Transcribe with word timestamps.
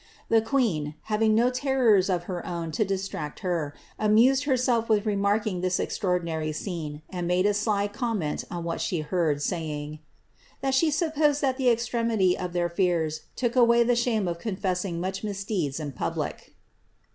The 0.29 0.41
queen, 0.41 0.95
having 1.13 1.35
no 1.35 1.51
terrors 1.51 2.09
of 2.09 2.23
her 2.23 2.43
own 2.43 2.71
to 2.71 2.83
distract 2.83 3.41
her, 3.41 3.75
amused 3.99 4.45
herself 4.45 4.89
with 4.89 5.05
remarking 5.05 5.61
tliis 5.61 5.79
extraordinary 5.79 6.51
scene, 6.51 7.03
and 7.11 7.27
made 7.27 7.45
a 7.45 7.53
sly 7.53 7.87
comment 7.87 8.43
on 8.49 8.63
what 8.63 8.81
she 8.81 9.01
heard, 9.01 9.43
saying, 9.43 9.91
^ 9.91 9.99
that 10.61 10.73
she 10.73 10.89
supposed 10.89 11.39
that 11.43 11.57
the 11.57 11.69
extremity 11.69 12.35
of 12.35 12.53
their 12.53 12.67
fears 12.67 13.25
took 13.35 13.55
away 13.55 13.83
the 13.83 13.95
shame 13.95 14.27
of 14.27 14.39
Con 14.39 14.55
fessing 14.55 14.99
such 15.05 15.23
misdeeds 15.23 15.79
in 15.79 15.91
public.'' 15.91 16.55